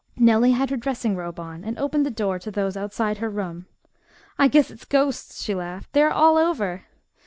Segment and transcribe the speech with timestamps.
[0.17, 3.67] Nellie had her dressing robe on, and opened the door to those outside her room.
[4.35, 5.93] "I guess it's ghosts," she laughed.
[5.93, 6.85] "They are all over."